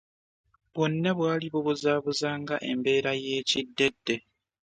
Bwonna 0.73 1.09
bwali 1.17 1.45
bu 1.53 1.59
buzabuza 1.67 2.29
nga 2.41 2.55
embeera 2.69 3.11
y'ekiddedde. 3.25 4.15